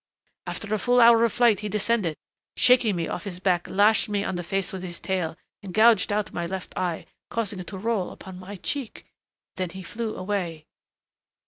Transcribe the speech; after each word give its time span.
After 0.47 0.73
a 0.73 0.79
full 0.79 0.99
hour 0.99 1.23
of 1.23 1.31
flight 1.31 1.59
he 1.59 1.69
descended 1.69 2.15
and 2.55 2.59
shaking 2.59 2.95
me 2.95 3.07
off 3.07 3.25
his 3.25 3.39
back 3.39 3.67
lashed 3.67 4.09
me 4.09 4.23
on 4.23 4.35
the 4.35 4.41
face 4.41 4.73
with 4.73 4.81
his 4.81 4.99
tail, 4.99 5.37
and 5.61 5.75
gouged 5.75 6.11
out 6.11 6.33
my 6.33 6.47
left 6.47 6.75
eye, 6.75 7.05
causing 7.29 7.59
it 7.59 7.67
to 7.67 7.77
roll 7.77 8.05
along 8.19 8.39
my 8.39 8.55
cheek. 8.55 9.05
Then 9.57 9.69
he 9.69 9.83
flew 9.83 10.15
away." 10.15 10.65